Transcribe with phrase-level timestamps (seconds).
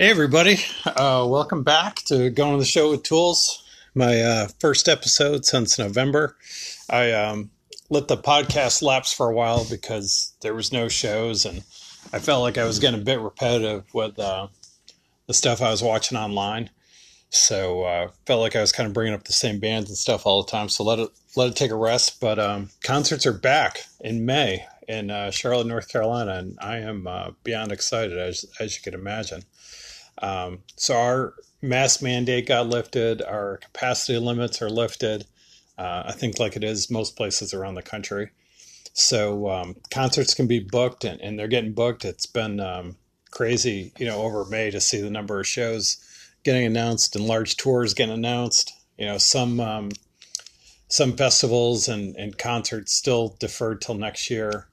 [0.00, 0.56] Hey, everybody.
[0.86, 3.62] Uh, welcome back to Going to the Show with Tools,
[3.94, 6.38] my uh, first episode since November.
[6.88, 7.50] I um,
[7.90, 11.58] let the podcast lapse for a while because there was no shows, and
[12.14, 14.48] I felt like I was getting a bit repetitive with uh,
[15.26, 16.70] the stuff I was watching online.
[17.28, 20.24] So uh, felt like I was kind of bringing up the same bands and stuff
[20.24, 20.70] all the time.
[20.70, 22.22] So let it let it take a rest.
[22.22, 27.06] But um, concerts are back in May in uh, Charlotte, North Carolina, and I am
[27.06, 29.44] uh, beyond excited as as you can imagine.
[30.18, 35.26] Um, so our mask mandate got lifted, our capacity limits are lifted.
[35.78, 38.30] Uh, I think like it is most places around the country.
[38.92, 42.04] So um, concerts can be booked, and, and, they're getting booked.
[42.04, 42.96] It's been um,
[43.30, 46.04] crazy, you know, over May to see the number of shows
[46.42, 48.72] getting announced and large tours getting announced.
[48.98, 49.90] You know, some um,
[50.88, 54.66] some festivals and, and concerts still deferred till next year,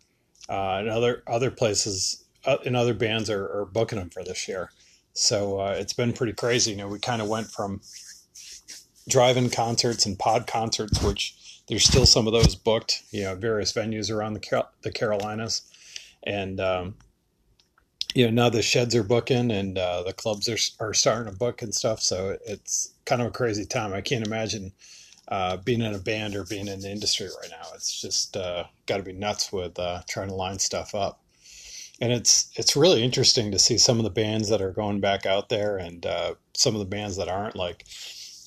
[0.50, 4.48] uh, and other other places uh, and other bands are, are booking them for this
[4.48, 4.72] year.
[5.18, 6.72] So uh, it's been pretty crazy.
[6.72, 7.82] You know, we kind of went from
[9.10, 13.02] drive-in concerts and pod concerts, which there's still some of those booked.
[13.10, 15.64] You know, various venues around the Car- the Carolinas,
[16.24, 16.96] and um,
[18.14, 21.38] you know now the sheds are booking and uh, the clubs are are starting to
[21.38, 22.00] book and stuff.
[22.00, 23.94] So it's kind of a crazy time.
[23.94, 24.72] I can't imagine
[25.30, 27.70] uh, being in a band or being in the industry right now.
[27.74, 31.22] It's just uh, got to be nuts with uh, trying to line stuff up
[32.00, 35.26] and it's it's really interesting to see some of the bands that are going back
[35.26, 37.56] out there and uh, some of the bands that aren't.
[37.56, 37.86] Like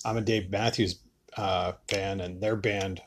[0.04, 1.00] I'm a Dave Matthews
[1.36, 3.02] uh, fan, and their band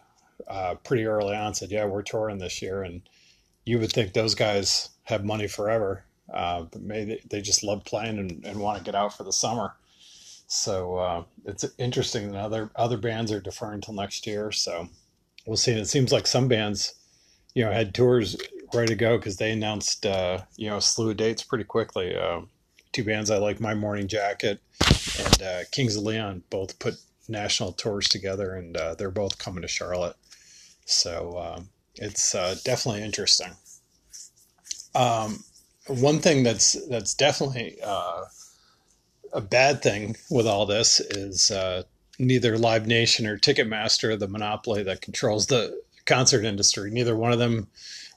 [0.48, 3.02] uh, pretty early on said, "Yeah, we're touring this year," and
[3.66, 8.18] you would think those guys have money forever, uh, but maybe they just love playing
[8.18, 9.74] and, and want to get out for the summer.
[10.48, 14.52] So uh, it's interesting that other other bands are deferring until next year.
[14.52, 14.90] So
[15.46, 15.72] we'll see.
[15.72, 16.96] And it seems like some bands,
[17.56, 18.38] you know, had tours
[18.74, 22.16] ready to go because they announced uh, you know a slew of dates pretty quickly.
[22.16, 22.42] Uh,
[22.92, 24.62] two bands I like, My Morning Jacket
[25.20, 26.96] and uh, Kings of Leon, both put
[27.28, 30.16] national tours together, and uh, they're both coming to Charlotte.
[30.86, 33.52] So um, it's uh, definitely interesting.
[34.96, 35.44] Um,
[35.88, 38.26] one thing that's that's definitely uh,
[39.34, 41.52] a bad thing with all this is
[42.20, 47.40] neither Live Nation or Ticketmaster, the monopoly that controls the concert industry, neither one of
[47.40, 47.68] them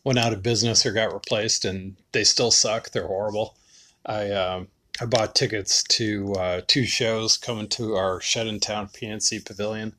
[0.06, 2.91] went out of business or got replaced, and they still suck.
[2.91, 3.56] They're horrible.
[4.06, 4.69] I um,
[5.00, 9.97] I bought tickets to uh, two shows coming to our Shed in Town PNC Pavilion,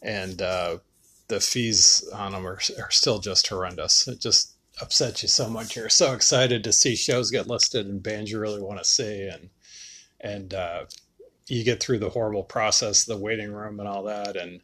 [0.00, 0.78] and uh,
[1.28, 4.08] the fees on them are, are still just horrendous.
[4.08, 5.76] It just upsets you so much.
[5.76, 9.28] You're so excited to see shows get listed and bands you really want to see,
[9.28, 9.50] and
[10.18, 10.84] and uh,
[11.46, 14.62] you get through the horrible process, the waiting room, and all that, and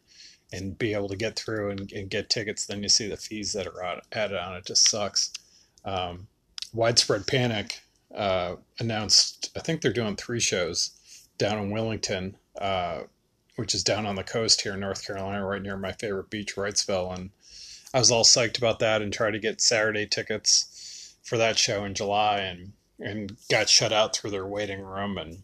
[0.53, 3.53] and be able to get through and, and get tickets, then you see the fees
[3.53, 4.57] that are added on.
[4.57, 5.33] It just sucks.
[5.85, 6.27] Um,
[6.73, 7.81] Widespread Panic
[8.15, 10.93] uh, announced, I think they're doing three shows
[11.37, 13.01] down in Wilmington, uh,
[13.57, 16.57] which is down on the coast here in North Carolina, right near my favorite beach,
[16.57, 17.15] Wrightsville.
[17.17, 17.31] And
[17.93, 21.85] I was all psyched about that and tried to get Saturday tickets for that show
[21.85, 25.19] in July and, and got shut out through their waiting room.
[25.19, 25.43] And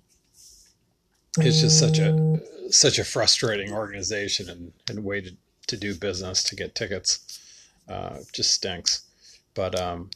[1.38, 2.40] it's just such a
[2.70, 5.30] such a frustrating organization and, and way to,
[5.66, 7.40] to do business to get tickets.
[7.88, 9.02] Uh, just stinks.
[9.54, 10.10] But um,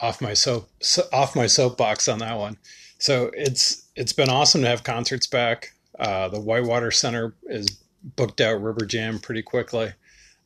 [0.00, 2.58] off my soap so, off my soapbox on that one.
[2.98, 5.72] So it's it's been awesome to have concerts back.
[5.98, 9.92] Uh, the Whitewater Center is booked out River Jam pretty quickly.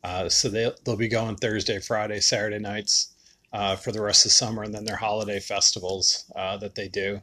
[0.05, 3.15] Uh, so they, they'll be going Thursday, Friday, Saturday nights
[3.53, 6.88] uh, for the rest of the summer, and then their holiday festivals uh, that they
[6.88, 7.21] do.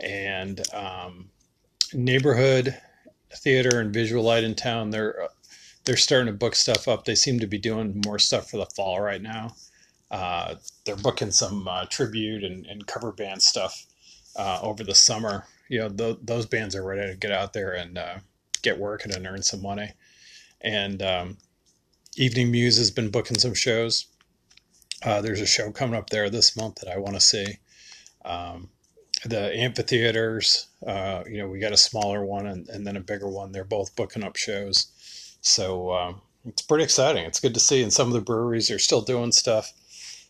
[0.00, 1.30] And um,
[1.94, 2.76] neighborhood
[3.36, 4.90] theater and Visulite in town.
[4.90, 5.28] They're
[5.84, 7.04] they're starting to book stuff up.
[7.04, 9.54] They seem to be doing more stuff for the fall right now.
[10.10, 13.86] Uh, they're booking some uh, tribute and, and, cover band stuff
[14.36, 15.46] uh, over the summer.
[15.68, 18.16] You know, th- those bands are ready to get out there and uh,
[18.62, 19.92] get working and earn some money.
[20.60, 21.38] And um,
[22.16, 24.06] Evening Muse has been booking some shows.
[25.02, 27.58] Uh, there's a show coming up there this month that I want to see.
[28.24, 28.68] Um,
[29.24, 30.68] the amphitheaters.
[30.86, 33.52] Uh, you know, we got a smaller one and, and, then a bigger one.
[33.52, 34.86] They're both booking up shows,
[35.42, 37.24] so um, it's pretty exciting.
[37.24, 39.72] It's good to see, and some of the breweries are still doing stuff.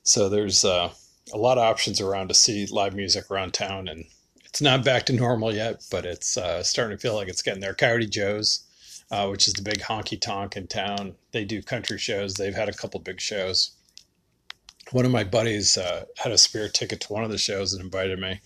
[0.02, 0.90] So there's uh,
[1.32, 4.06] a lot of options around to see live music around town, and
[4.44, 7.60] it's not back to normal yet, but it's uh, starting to feel like it's getting
[7.60, 7.74] there.
[7.74, 8.64] Coyote Joe's.
[9.12, 11.16] Uh, which is the big honky tonk in town.
[11.32, 12.34] They do country shows.
[12.34, 13.72] They've had a couple big shows.
[14.92, 17.82] One of my buddies uh, had a spare ticket to one of the shows and
[17.82, 18.40] invited me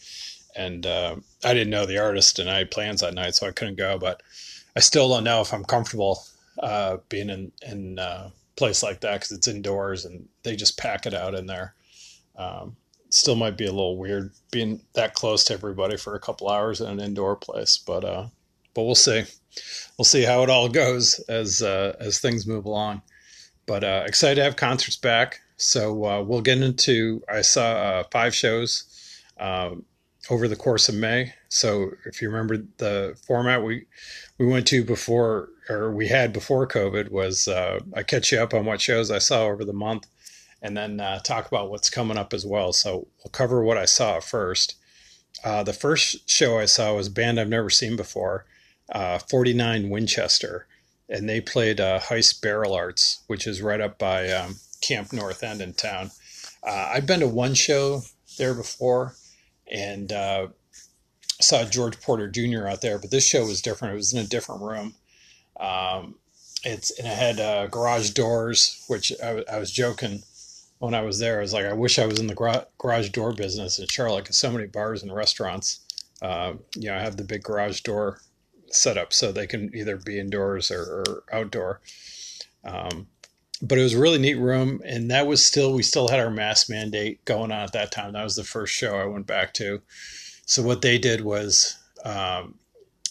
[0.56, 3.52] and uh, I didn't know the artist, and I had plans that night, so I
[3.52, 3.98] couldn't go.
[3.98, 4.22] But
[4.76, 6.24] I still don't know if I'm comfortable
[6.58, 10.78] uh, being in in a uh, place like that because it's indoors and they just
[10.78, 11.74] pack it out in there.
[12.36, 12.76] Um,
[13.10, 16.80] still might be a little weird being that close to everybody for a couple hours
[16.80, 18.26] in an indoor place, but uh,
[18.74, 19.24] but we'll see.
[19.96, 23.02] We'll see how it all goes as uh, as things move along.
[23.66, 25.40] But uh, excited to have concerts back.
[25.56, 27.22] So uh, we'll get into.
[27.32, 28.84] I saw five shows
[29.38, 29.84] um,
[30.30, 31.34] over the course of May.
[31.48, 33.86] So if you remember the format we
[34.38, 38.54] we went to before or we had before COVID was uh, I catch you up
[38.54, 40.06] on what shows I saw over the month,
[40.62, 42.72] and then uh, talk about what's coming up as well.
[42.72, 44.76] So we'll cover what I saw first.
[45.44, 48.46] Uh, the first show I saw was a band I've never seen before,
[48.90, 50.66] uh, 49 Winchester,
[51.08, 55.42] and they played uh, Heist Barrel Arts, which is right up by um, Camp North
[55.42, 56.10] End in town.
[56.62, 58.02] Uh, I've been to one show
[58.38, 59.14] there before,
[59.70, 60.48] and uh,
[61.40, 62.66] saw George Porter Jr.
[62.66, 63.94] out there, but this show was different.
[63.94, 64.94] It was in a different room.
[65.58, 66.16] Um,
[66.64, 70.22] it's and it had uh, garage doors, which I, I, was joking
[70.78, 71.38] when I was there.
[71.38, 74.24] I was like, I wish I was in the gra- garage door business in Charlotte
[74.24, 75.80] because so many bars and restaurants,
[76.22, 78.20] uh, you know, have the big garage door
[78.70, 81.80] set up so they can either be indoors or, or outdoor.
[82.64, 83.08] Um,
[83.66, 86.30] but it was a really neat room, and that was still we still had our
[86.30, 88.12] mask mandate going on at that time.
[88.12, 89.80] That was the first show I went back to.
[90.46, 92.56] So what they did was um,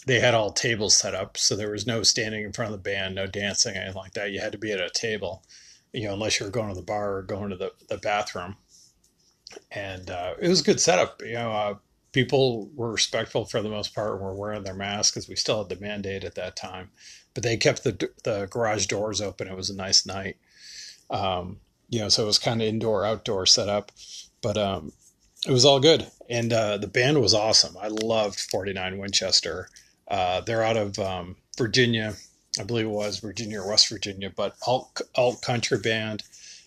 [0.06, 2.90] they had all tables set up, so there was no standing in front of the
[2.90, 4.32] band, no dancing, anything like that.
[4.32, 5.44] You had to be at a table,
[5.92, 8.56] you know, unless you were going to the bar or going to the, the bathroom.
[9.72, 11.22] And uh, it was a good setup.
[11.24, 11.76] You know, uh,
[12.12, 15.60] people were respectful for the most part and were wearing their masks because we still
[15.60, 16.92] had the mandate at that time.
[17.34, 19.48] But they kept the the garage doors open.
[19.48, 20.38] It was a nice night.
[21.10, 21.60] Um,
[21.90, 23.92] you know, so it was kind of indoor outdoor setup.
[24.42, 24.92] But um,
[25.46, 26.08] it was all good.
[26.30, 27.76] And uh, the band was awesome.
[27.82, 29.70] I loved 49 Winchester.
[30.08, 32.16] Uh, they're out of um, Virginia,
[32.60, 36.24] I believe it was Virginia or West Virginia, but alt, alt country band.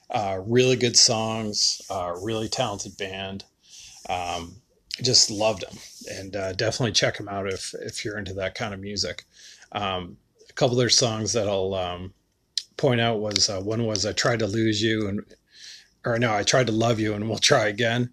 [0.09, 3.45] Uh, really good songs, uh, really talented band.
[4.09, 4.57] Um,
[5.03, 5.77] just loved them,
[6.11, 9.25] and uh, definitely check them out if if you're into that kind of music.
[9.73, 10.17] Um,
[10.57, 12.13] couple of their songs that I'll um,
[12.77, 15.21] point out was uh, one was "I Tried to Lose You" and
[16.05, 18.11] or no, "I Tried to Love You" and "We'll Try Again."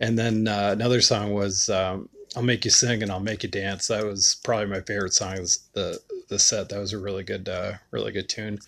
[0.00, 3.48] And then uh, another song was um, "I'll Make You Sing and I'll Make You
[3.48, 5.38] Dance." That was probably my favorite song.
[5.38, 8.58] of the the set that was a really good, uh, really good tune.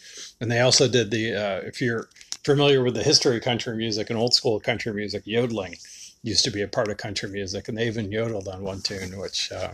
[0.41, 2.09] And they also did the uh, if you're
[2.45, 5.77] familiar with the history of country music and old school country music, yodeling
[6.23, 9.19] used to be a part of country music, and they even yodeled on one tune,
[9.19, 9.73] which uh,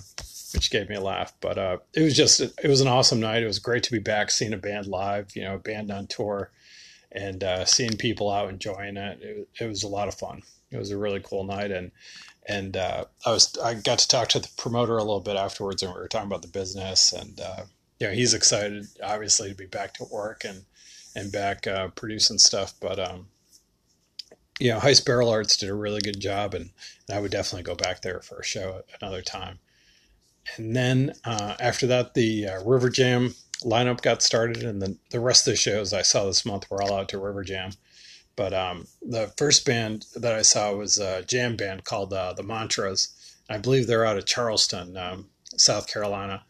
[0.54, 1.32] which gave me a laugh.
[1.40, 3.42] But uh, it was just it was an awesome night.
[3.42, 6.06] It was great to be back, seeing a band live, you know, a band on
[6.06, 6.50] tour,
[7.12, 9.20] and uh, seeing people out enjoying it.
[9.22, 9.48] it.
[9.60, 10.42] It was a lot of fun
[10.74, 11.92] it was a really cool night and
[12.46, 15.82] and uh, I was I got to talk to the promoter a little bit afterwards,
[15.82, 17.62] and we were talking about the business, and uh,
[17.98, 20.64] you know he's excited obviously to be back to work and
[21.16, 23.28] and back uh, producing stuff, but um,
[24.60, 26.68] you know Heist Barrel Arts did a really good job, and,
[27.08, 29.58] and I would definitely go back there for a show another time.
[30.56, 35.20] And then uh, after that, the uh, River Jam lineup got started, and the the
[35.20, 37.72] rest of the shows I saw this month were all out to River Jam.
[38.36, 42.42] But um, the first band that I saw was a jam band called uh, the
[42.42, 43.08] Mantras.
[43.48, 46.42] I believe they're out of Charleston, um, South Carolina,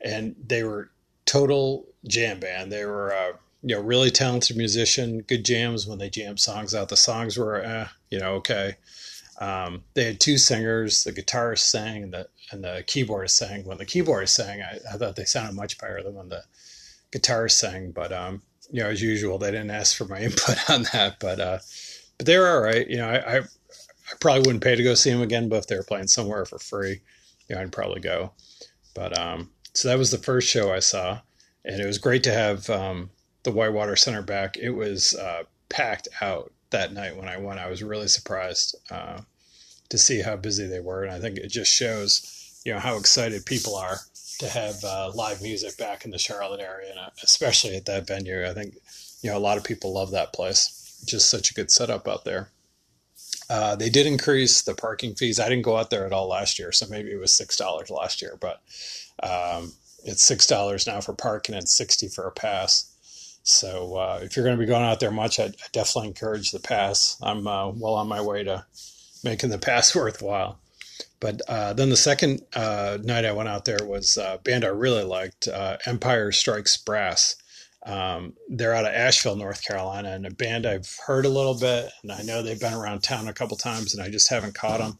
[0.00, 0.90] and they were
[1.24, 2.70] total jam band.
[2.70, 3.32] They were uh,
[3.62, 6.88] you know really talented musician, good jams when they jammed songs out.
[6.88, 8.76] The songs were eh, you know okay.
[9.40, 11.04] Um, they had two singers.
[11.04, 13.64] The guitarist sang and the and the keyboardist sang.
[13.64, 16.44] When the keyboardist sang, I, I thought they sounded much better than when the
[17.12, 17.92] guitarist sang.
[17.92, 21.40] But um, you know, as usual, they didn't ask for my input on that, but
[21.40, 21.58] uh,
[22.18, 22.88] but they were all right.
[22.88, 25.66] You know, I, I, I probably wouldn't pay to go see them again, but if
[25.66, 27.00] they were playing somewhere for free,
[27.48, 28.32] you know, I'd probably go.
[28.94, 31.20] But um, so that was the first show I saw,
[31.64, 33.10] and it was great to have um,
[33.44, 34.56] the Whitewater Center back.
[34.58, 37.60] It was uh, packed out that night when I went.
[37.60, 39.20] I was really surprised uh,
[39.88, 42.96] to see how busy they were, and I think it just shows, you know, how
[42.96, 43.98] excited people are
[44.38, 48.06] to have uh, live music back in the Charlotte area, and uh, especially at that
[48.06, 48.46] venue.
[48.46, 48.74] I think
[49.22, 51.02] you know a lot of people love that place.
[51.06, 52.50] Just such a good setup out there.
[53.48, 55.40] Uh, they did increase the parking fees.
[55.40, 57.90] I didn't go out there at all last year, so maybe it was six dollars
[57.90, 58.60] last year, but
[59.22, 59.72] um,
[60.04, 62.89] it's six dollars now for parking and sixty for a pass.
[63.42, 66.50] So uh, if you're going to be going out there much, I, I definitely encourage
[66.50, 67.16] the pass.
[67.22, 68.66] I'm uh, well on my way to
[69.24, 70.58] making the pass worthwhile.
[71.20, 74.68] But uh, then the second uh, night I went out there was a band I
[74.68, 77.36] really liked, uh, Empire Strikes Brass.
[77.84, 81.90] Um, they're out of Asheville, North Carolina, and a band I've heard a little bit,
[82.02, 84.80] and I know they've been around town a couple times, and I just haven't caught
[84.80, 84.98] them.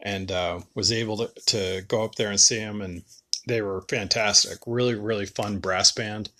[0.00, 3.04] And uh, was able to, to go up there and see them, and
[3.46, 4.58] they were fantastic.
[4.66, 6.30] Really, really fun brass band.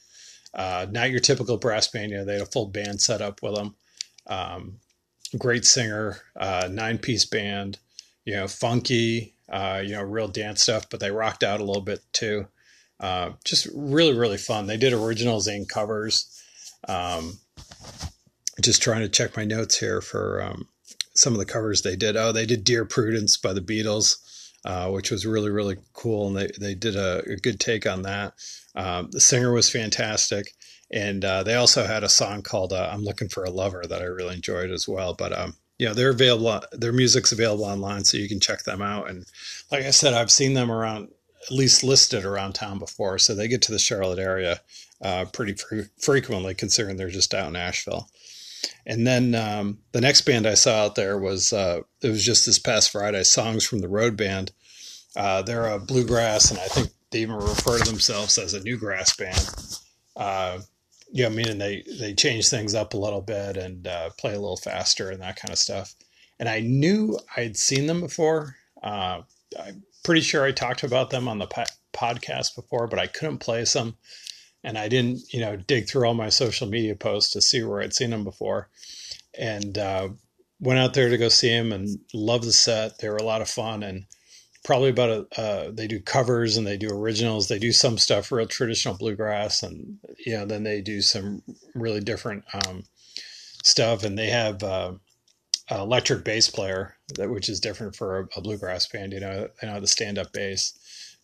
[0.54, 3.42] Uh, not your typical brass band, you know, they had a full band set up
[3.42, 3.74] with them.
[4.26, 4.78] Um,
[5.36, 7.78] great singer, uh, nine piece band,
[8.24, 11.82] you know, funky, uh, you know, real dance stuff, but they rocked out a little
[11.82, 12.46] bit too.
[13.00, 14.66] Uh, just really, really fun.
[14.66, 16.40] They did originals and covers.
[16.88, 17.38] Um,
[18.62, 20.68] just trying to check my notes here for um,
[21.14, 22.16] some of the covers they did.
[22.16, 24.16] Oh, they did Dear Prudence by the Beatles.
[24.64, 28.00] Uh, which was really really cool, and they they did a, a good take on
[28.02, 28.32] that.
[28.74, 30.54] Um, the singer was fantastic,
[30.90, 34.00] and uh, they also had a song called uh, "I'm Looking for a Lover" that
[34.00, 35.12] I really enjoyed as well.
[35.12, 36.62] But um, yeah, they're available.
[36.72, 39.10] Their music's available online, so you can check them out.
[39.10, 39.26] And
[39.70, 41.08] like I said, I've seen them around,
[41.46, 44.60] at least listed around town before, so they get to the Charlotte area
[45.02, 48.08] uh, pretty fre- frequently, considering they're just out in Asheville.
[48.86, 52.46] And then um, the next band I saw out there was uh, it was just
[52.46, 53.22] this past Friday.
[53.24, 54.52] Songs from the Road Band.
[55.16, 59.16] Uh, they're a bluegrass, and I think they even refer to themselves as a newgrass
[59.16, 59.78] band.
[60.16, 60.60] Uh,
[61.12, 64.56] yeah, meaning they they change things up a little bit and uh, play a little
[64.56, 65.94] faster and that kind of stuff.
[66.40, 68.56] And I knew I'd seen them before.
[68.82, 69.22] Uh,
[69.58, 73.38] I'm pretty sure I talked about them on the po- podcast before, but I couldn't
[73.38, 73.96] place them
[74.64, 77.82] and I didn't, you know, dig through all my social media posts to see where
[77.82, 78.70] I'd seen them before,
[79.38, 80.08] and uh,
[80.58, 82.98] went out there to go see them and loved the set.
[82.98, 84.06] They were a lot of fun and
[84.64, 85.40] probably about a.
[85.40, 87.48] Uh, they do covers and they do originals.
[87.48, 91.42] They do some stuff real traditional bluegrass, and you know, then they do some
[91.74, 92.84] really different um,
[93.62, 94.02] stuff.
[94.02, 94.94] And they have uh,
[95.70, 99.12] electric bass player that which is different for a, a bluegrass band.
[99.12, 100.72] You know, they know the stand up bass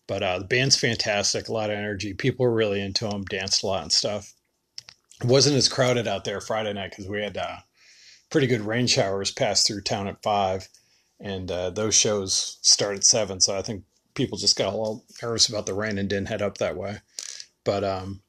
[0.07, 2.13] but uh, the band's fantastic, a lot of energy.
[2.13, 4.33] People were really into them, danced a lot and stuff.
[5.21, 7.57] It wasn't as crowded out there Friday night because we had uh,
[8.29, 10.67] pretty good rain showers pass through town at five,
[11.19, 13.39] and uh, those shows start at seven.
[13.39, 13.83] So I think
[14.15, 16.97] people just got a little nervous about the rain and didn't head up that way.
[17.63, 18.21] But um,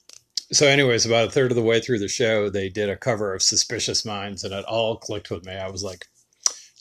[0.53, 3.35] so, anyways, about a third of the way through the show, they did a cover
[3.35, 5.55] of Suspicious Minds, and it all clicked with me.
[5.55, 6.07] I was like,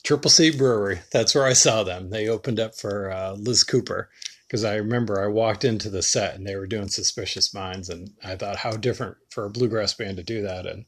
[0.04, 1.00] Triple C Brewery.
[1.12, 2.10] That's where I saw them.
[2.10, 4.10] They opened up for uh, Liz Cooper
[4.52, 8.10] because I remember I walked into the set and they were doing Suspicious Minds, and
[8.22, 10.66] I thought how different for a bluegrass band to do that.
[10.66, 10.84] And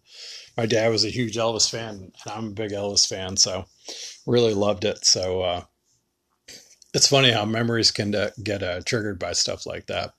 [0.54, 3.64] my dad was a huge Elvis fan, and I'm a big Elvis fan, so
[4.26, 5.06] really loved it.
[5.06, 5.62] So uh,
[6.92, 10.12] it's funny how memories can get uh, triggered by stuff like that.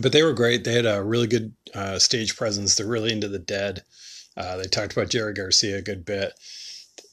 [0.00, 0.64] But they were great.
[0.64, 2.74] They had a really good uh, stage presence.
[2.76, 3.84] They're really into the Dead.
[4.38, 6.32] Uh, they talked about Jerry Garcia a good bit.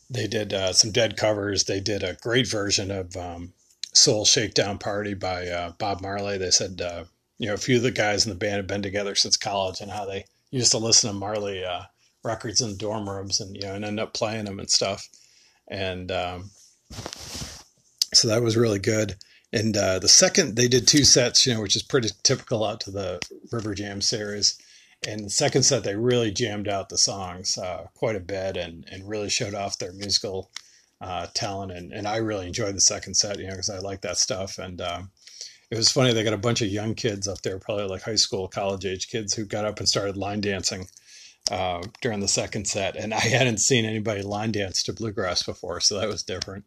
[0.09, 1.65] They did uh, some Dead covers.
[1.65, 3.51] They did a great version of um,
[3.93, 6.38] Soul Shakedown Party by uh, Bob Marley.
[6.38, 7.05] They said, uh,
[7.38, 9.81] you know, a few of the guys in the band have been together since college
[9.81, 11.84] and how they used to listen to Marley uh,
[12.24, 15.08] records in dorm rooms and, you know, and end up playing them and stuff.
[15.67, 16.51] And um,
[18.13, 19.15] so that was really good.
[19.51, 22.81] And uh, the second, they did two sets, you know, which is pretty typical out
[22.81, 23.19] to the
[23.51, 24.58] River Jam series.
[25.08, 28.86] And the second set, they really jammed out the songs uh, quite a bit and,
[28.91, 30.51] and really showed off their musical
[31.01, 34.01] uh, talent, and, and I really enjoyed the second set, you know, because I like
[34.01, 34.58] that stuff.
[34.58, 35.12] And um,
[35.72, 38.15] it was funny; they got a bunch of young kids up there, probably like high
[38.15, 40.88] school, college age kids, who got up and started line dancing
[41.51, 42.96] uh, during the second set.
[42.96, 46.65] And I hadn't seen anybody line dance to bluegrass before, so that was different.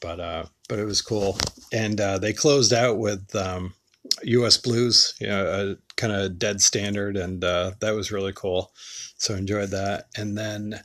[0.00, 1.38] But uh, but it was cool,
[1.72, 3.74] and uh, they closed out with um,
[4.22, 4.58] U.S.
[4.58, 8.70] Blues, you know, a kind of dead standard, and uh, that was really cool.
[9.18, 10.80] So enjoyed that, and then.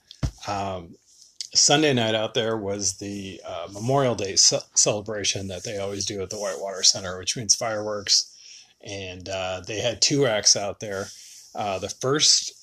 [0.48, 0.96] Um,
[1.54, 6.22] Sunday night out there was the uh, Memorial Day ce- celebration that they always do
[6.22, 8.34] at the Whitewater Center, which means fireworks.
[8.82, 11.08] And uh, they had two acts out there.
[11.54, 12.54] Uh, the first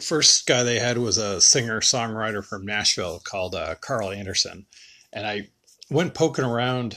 [0.00, 4.66] first guy they had was a singer songwriter from Nashville called uh, Carl Anderson,
[5.12, 5.48] and I
[5.90, 6.96] went poking around,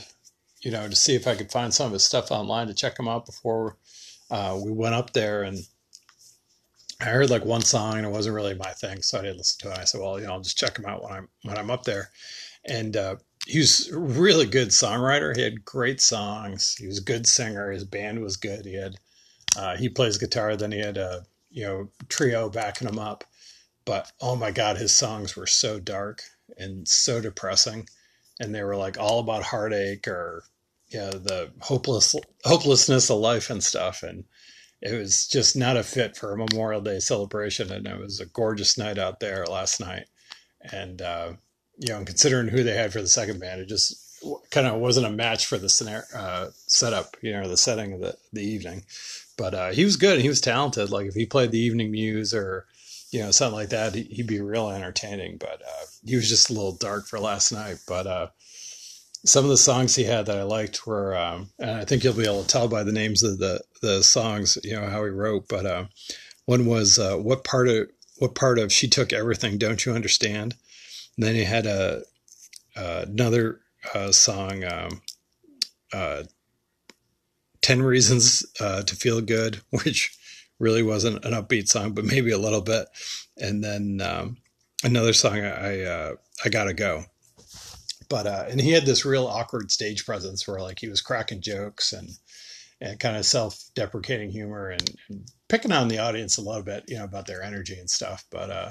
[0.62, 2.98] you know, to see if I could find some of his stuff online to check
[2.98, 3.76] him out before
[4.30, 5.66] uh, we went up there and
[7.04, 9.58] I heard like one song and it wasn't really my thing, so I didn't listen
[9.60, 9.78] to it.
[9.78, 11.84] I said, well, you know, I'll just check him out when I'm when I'm up
[11.84, 12.10] there.
[12.64, 15.36] And uh, he was a really good songwriter.
[15.36, 16.74] He had great songs.
[16.78, 17.70] He was a good singer.
[17.70, 18.64] His band was good.
[18.64, 18.94] He had
[19.54, 20.56] uh, he plays guitar.
[20.56, 23.24] Then he had a you know trio backing him up.
[23.84, 26.22] But oh my God, his songs were so dark
[26.56, 27.86] and so depressing,
[28.40, 30.44] and they were like all about heartache or
[30.88, 34.02] you know the hopeless hopelessness of life and stuff.
[34.02, 34.24] And
[34.84, 38.26] it was just not a fit for a Memorial Day celebration, and it was a
[38.26, 40.04] gorgeous night out there last night.
[40.60, 41.32] And uh,
[41.78, 44.00] you know, considering who they had for the second band, it just
[44.50, 48.00] kind of wasn't a match for the scenario, uh, setup, you know, the setting of
[48.00, 48.84] the the evening.
[49.38, 50.20] But uh, he was good.
[50.20, 50.90] He was talented.
[50.90, 52.66] Like if he played the evening muse or
[53.10, 55.38] you know something like that, he'd be real entertaining.
[55.38, 57.78] But uh, he was just a little dark for last night.
[57.88, 58.26] But uh,
[59.24, 62.14] some of the songs he had that I liked were, um, and I think you'll
[62.14, 65.10] be able to tell by the names of the the songs, you know how he
[65.10, 65.48] wrote.
[65.48, 65.84] But uh,
[66.46, 67.88] one was uh, what part of
[68.18, 70.54] what part of she took everything, don't you understand?
[71.16, 72.02] And then he had a
[72.76, 73.60] uh, another
[73.94, 75.02] uh, song, um,
[75.92, 76.24] uh,
[77.62, 80.16] 10 Reasons uh, to Feel Good, which
[80.58, 82.88] really wasn't an upbeat song, but maybe a little bit.
[83.36, 84.36] And then um,
[84.82, 86.14] another song, I, uh,
[86.44, 87.04] I Gotta Go.
[88.14, 91.40] But, uh, and he had this real awkward stage presence where like he was cracking
[91.40, 92.10] jokes and,
[92.80, 96.84] and kind of self deprecating humor and, and, picking on the audience a little bit,
[96.86, 98.24] you know, about their energy and stuff.
[98.30, 98.70] But, uh,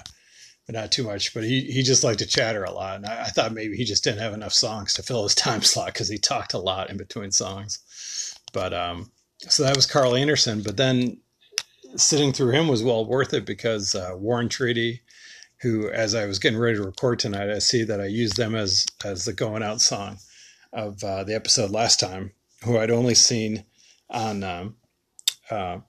[0.66, 1.34] but not too much.
[1.34, 2.96] But he, he just liked to chatter a lot.
[2.96, 5.62] And I, I thought maybe he just didn't have enough songs to fill his time
[5.64, 7.80] slot because he talked a lot in between songs.
[8.54, 10.62] But um, so that was Carl Anderson.
[10.62, 11.18] But then
[11.98, 15.02] sitting through him was well worth it because uh, War and Treaty,
[15.64, 18.54] who, as I was getting ready to record tonight, I see that I used them
[18.54, 20.18] as as the going out song
[20.74, 23.64] of uh, the episode last time, who I'd only seen
[24.10, 24.76] on um,
[25.50, 25.80] uh,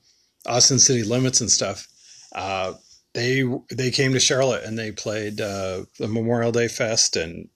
[0.46, 1.88] Austin City Limits and stuff.
[2.34, 2.74] Uh,
[3.14, 7.16] they they came to Charlotte and they played uh, the Memorial Day Fest.
[7.16, 7.48] And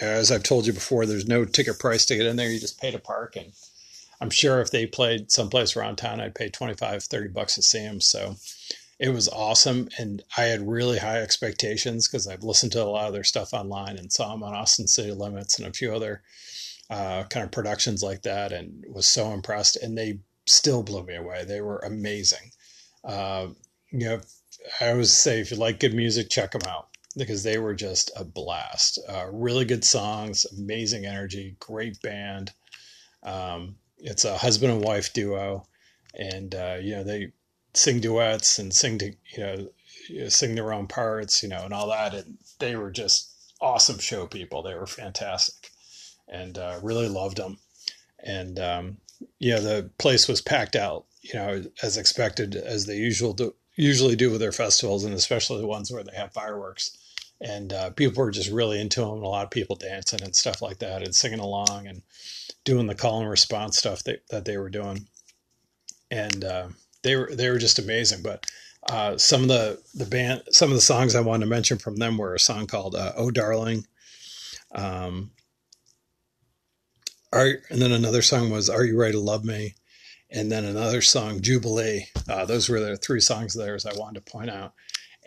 [0.00, 2.50] as I've told you before, there's no ticket price to get in there.
[2.50, 3.36] You just pay to park.
[3.36, 3.52] And
[4.20, 7.80] I'm sure if they played someplace around town, I'd pay 25, 30 bucks to see
[7.80, 8.00] them.
[8.00, 8.36] So
[8.98, 9.88] it was awesome.
[9.98, 13.52] And I had really high expectations because I've listened to a lot of their stuff
[13.52, 16.22] online and saw them on Austin City Limits and a few other
[16.90, 19.76] uh, kind of productions like that and was so impressed.
[19.76, 21.44] And they still blew me away.
[21.44, 22.50] They were amazing.
[23.02, 23.48] Uh,
[23.90, 24.20] you know,
[24.80, 28.10] I always say if you like good music, check them out because they were just
[28.16, 28.98] a blast.
[29.08, 32.52] Uh, really good songs, amazing energy, great band.
[33.22, 35.66] Um, it's a husband and wife duo,
[36.14, 37.32] and uh, you know they
[37.74, 41.88] sing duets and sing to you know sing their own parts, you know, and all
[41.88, 42.14] that.
[42.14, 44.62] And they were just awesome show people.
[44.62, 45.70] They were fantastic,
[46.28, 47.58] and uh, really loved them.
[48.22, 48.96] And um,
[49.38, 54.16] yeah, the place was packed out, you know, as expected, as they usual do, usually
[54.16, 56.96] do with their festivals, and especially the ones where they have fireworks.
[57.40, 59.14] And uh, people were just really into them.
[59.14, 62.02] and A lot of people dancing and stuff like that, and singing along and
[62.64, 65.08] doing the call and response stuff that, that they were doing.
[66.10, 66.68] And uh,
[67.04, 68.22] they were they were just amazing.
[68.22, 68.44] But
[68.90, 71.96] uh, some of the the band, some of the songs I wanted to mention from
[71.96, 73.86] them were a song called uh, "Oh Darling."
[74.74, 75.30] Um,
[77.32, 79.74] are, and then another song was "Are You Ready to Love Me?"
[80.34, 82.08] and then another song, Jubilee.
[82.28, 84.72] Uh, those were the three songs there, as I wanted to point out.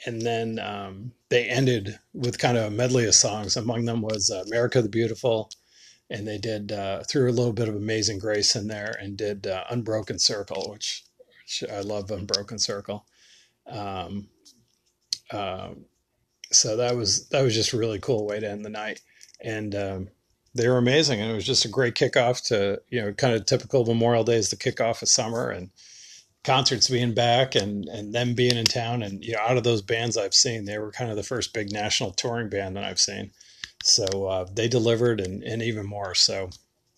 [0.05, 3.55] And then um, they ended with kind of a medley of songs.
[3.55, 5.49] Among them was uh, America the Beautiful,
[6.09, 9.47] and they did uh, threw a little bit of Amazing Grace in there and did
[9.47, 11.06] uh, Unbroken Circle, which, which
[11.71, 13.05] I love Unbroken Circle.
[13.67, 14.29] Um,
[15.31, 15.69] uh,
[16.51, 19.01] so that was that was just a really cool way to end the night.
[19.41, 20.07] And um,
[20.55, 23.45] they were amazing, and it was just a great kickoff to you know kind of
[23.45, 25.69] typical Memorial Day is the kickoff of summer and
[26.43, 29.03] concerts being back and and them being in town.
[29.03, 31.53] And you know out of those bands I've seen they were kind of the first
[31.53, 33.31] big national touring band that I've seen.
[33.83, 36.15] So uh, they delivered and, and even more.
[36.15, 36.49] So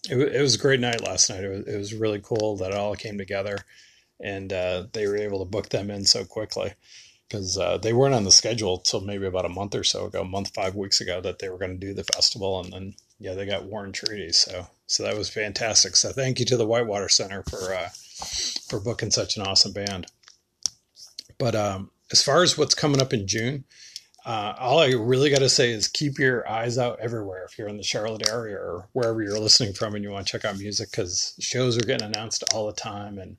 [0.10, 1.44] it, it was a great night last night.
[1.44, 3.58] It was, it was really cool that it all came together
[4.20, 6.74] and uh, they were able to book them in so quickly
[7.28, 10.22] because uh, they weren't on the schedule till maybe about a month or so ago,
[10.22, 12.96] a month, five weeks ago, that they were going to do the festival, and then
[13.20, 15.96] yeah, they got War and Treaty, so so that was fantastic.
[15.96, 17.90] So thank you to the Whitewater Center for uh,
[18.68, 20.08] for booking such an awesome band.
[21.38, 23.66] But um, as far as what's coming up in June,
[24.26, 27.70] uh, all I really got to say is keep your eyes out everywhere if you're
[27.70, 30.58] in the Charlotte area or wherever you're listening from and you want to check out
[30.58, 33.38] music because shows are getting announced all the time and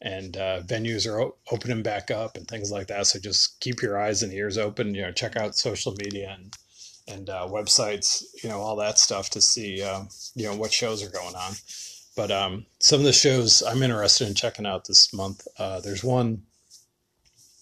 [0.00, 3.06] and uh, venues are o- opening back up and things like that.
[3.06, 4.94] So just keep your eyes and ears open.
[4.94, 6.54] You know, check out social media and
[7.06, 10.04] and uh, websites, you know, all that stuff to see, uh,
[10.34, 11.52] you know, what shows are going on.
[12.16, 15.46] But um, some of the shows I'm interested in checking out this month.
[15.58, 16.42] Uh, there's one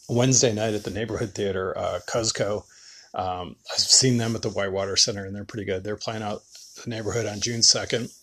[0.08, 2.64] Wednesday night at the neighborhood theater, uh, Cuzco.
[3.14, 5.84] Um, I've seen them at the Whitewater Center, and they're pretty good.
[5.84, 6.42] They're playing out
[6.82, 8.14] the neighborhood on June 2nd,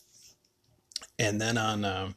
[1.18, 2.16] and then on um,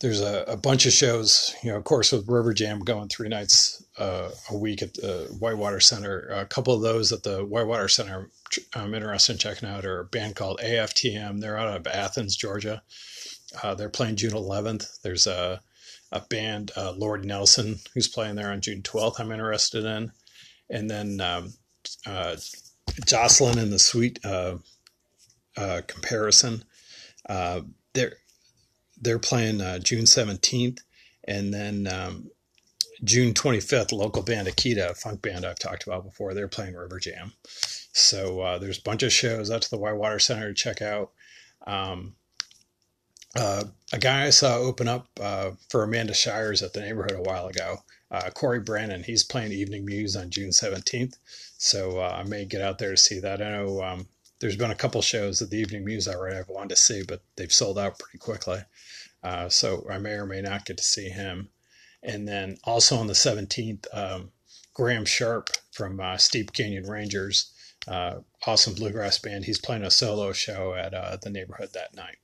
[0.00, 3.28] there's a, a, bunch of shows, you know, of course, with River Jam going three
[3.28, 6.28] nights uh, a week at the Whitewater Center.
[6.30, 8.30] A couple of those at the Whitewater Center
[8.74, 11.40] I'm interested in checking out are a band called AFTM.
[11.40, 12.82] They're out of Athens, Georgia.
[13.62, 15.00] Uh, they're playing June 11th.
[15.02, 15.60] There's a,
[16.12, 20.12] a band, uh, Lord Nelson, who's playing there on June 12th, I'm interested in.
[20.70, 21.52] And then um,
[22.06, 22.36] uh,
[23.06, 24.56] Jocelyn and the Sweet uh,
[25.56, 26.64] uh, Comparison.
[27.28, 28.16] they're
[29.00, 30.80] they're playing uh, June 17th,
[31.26, 32.30] and then um,
[33.02, 36.98] June 25th, local band Akita, a funk band I've talked about before, they're playing River
[36.98, 37.32] Jam.
[37.92, 41.12] So uh, there's a bunch of shows out to the Whitewater Center to check out.
[41.66, 42.14] Um,
[43.36, 47.22] uh, a guy I saw open up uh, for Amanda Shires at the neighborhood a
[47.22, 47.78] while ago.
[48.10, 49.04] uh, Cory Branan.
[49.04, 51.16] He's playing Evening Muse on June 17th.
[51.58, 53.42] So uh, I may get out there to see that.
[53.42, 54.06] I know um,
[54.40, 57.22] there's been a couple shows at the Evening Muse already I've wanted to see, but
[57.36, 58.60] they've sold out pretty quickly.
[59.24, 61.48] Uh, so I may or may not get to see him.
[62.02, 64.30] And then also on the 17th, um,
[64.74, 67.50] Graham Sharp from uh, Steep Canyon Rangers,
[67.88, 69.46] uh, awesome bluegrass band.
[69.46, 72.18] He's playing a solo show at uh, the neighborhood that night.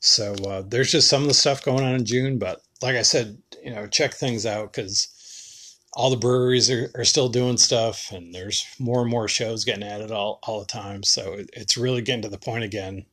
[0.00, 3.02] So uh, there's just some of the stuff going on in June, but like I
[3.02, 8.10] said, you know, check things out because all the breweries are, are still doing stuff
[8.10, 11.04] and there's more and more shows getting added all, all the time.
[11.04, 13.04] So it, it's really getting to the point again.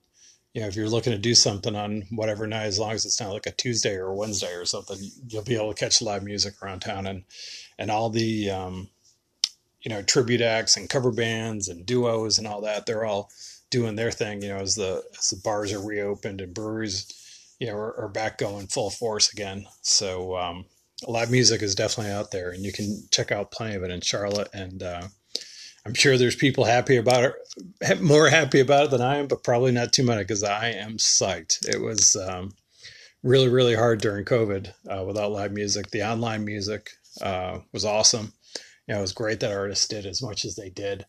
[0.53, 3.21] You know, if you're looking to do something on whatever night, as long as it's
[3.21, 6.23] not like a Tuesday or a Wednesday or something, you'll be able to catch live
[6.23, 7.23] music around town and,
[7.77, 8.89] and all the, um,
[9.81, 12.85] you know, tribute acts and cover bands and duos and all that.
[12.85, 13.29] They're all
[13.69, 17.67] doing their thing, you know, as the, as the bars are reopened and breweries, you
[17.67, 19.65] know, are, are back going full force again.
[19.81, 20.65] So, um,
[21.07, 24.01] live music is definitely out there, and you can check out plenty of it in
[24.01, 24.49] Charlotte.
[24.53, 25.07] And uh,
[25.89, 27.23] I'm sure there's people happy about
[27.81, 30.69] it, more happy about it than I am, but probably not too many because I
[30.69, 31.67] am psyched.
[31.67, 32.51] It was um,
[33.23, 35.89] really, really hard during COVID uh, without live music.
[35.89, 36.91] The online music
[37.23, 38.33] uh, was awesome.
[38.87, 41.07] You know, it was great that artists did as much as they did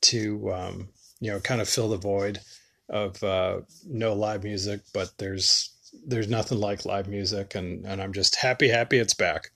[0.00, 0.88] to, um,
[1.20, 2.40] you know, kind of fill the void
[2.88, 4.80] of uh, no live music.
[4.92, 5.70] But there's
[6.04, 9.50] there's nothing like live music, and and I'm just happy, happy it's back.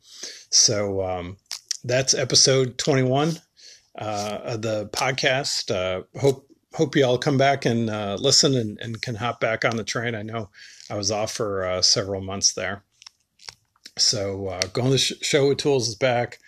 [0.51, 1.39] So um,
[1.83, 3.41] that's episode 21
[3.99, 5.71] uh, the podcast.
[5.71, 9.65] Uh, hope hope you all come back and uh, listen and, and can hop back
[9.65, 10.15] on the train.
[10.15, 10.51] I know
[10.89, 12.85] I was off for uh, several months there.
[13.97, 16.39] So uh, going to sh- show with tools is back.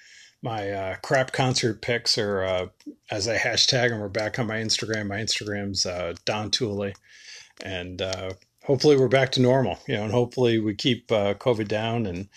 [0.42, 2.66] My uh, crap concert picks are uh,
[3.10, 5.08] as I hashtag them are back on my Instagram.
[5.08, 6.94] My Instagram's uh, Don Tooley,
[7.62, 8.32] and uh,
[8.64, 12.28] hopefully we're back to normal, you know, and hopefully we keep uh, COVID down and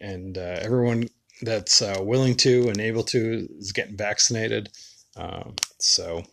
[0.00, 1.08] and uh, everyone
[1.42, 4.70] that's uh, willing to and able to is getting vaccinated.
[5.16, 6.24] Um, so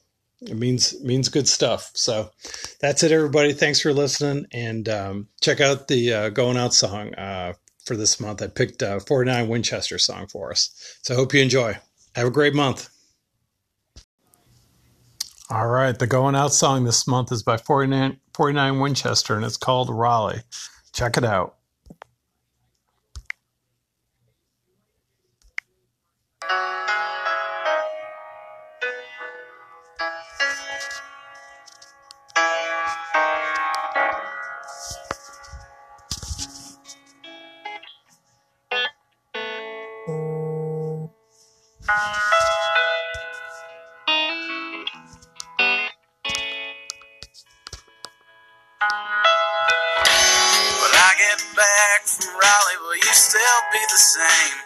[0.41, 1.91] it means means good stuff.
[1.95, 2.31] So
[2.79, 3.53] that's it, everybody.
[3.53, 7.53] Thanks for listening, and um, check out the uh, going out song uh,
[7.85, 8.41] for this month.
[8.41, 10.97] I picked a 49 Winchester song for us.
[11.03, 11.77] So I hope you enjoy.
[12.15, 12.89] Have a great month.
[15.49, 19.57] All right, the going out song this month is by 49, 49 Winchester and it's
[19.57, 20.41] called Raleigh.
[20.91, 21.54] Check it out.
[51.35, 54.57] Get back from Raleigh, will you still be the same?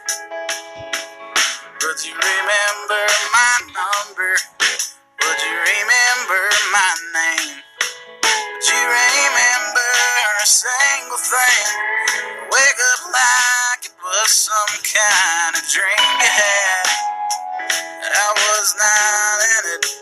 [1.82, 3.04] Would you remember
[3.34, 4.34] my number?
[4.62, 7.58] Would you remember my name?
[8.22, 9.90] Would you remember
[10.44, 11.70] a single thing?
[12.52, 16.90] Wake up like it was some kind of dream you had.
[18.20, 19.99] I was nine and it